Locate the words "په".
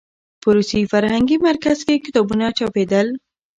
0.41-0.49